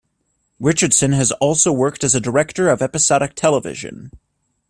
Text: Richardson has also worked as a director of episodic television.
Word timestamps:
Richardson 0.59 1.11
has 1.11 1.31
also 1.33 1.71
worked 1.71 2.03
as 2.03 2.15
a 2.15 2.19
director 2.19 2.69
of 2.69 2.81
episodic 2.81 3.35
television. 3.35 4.09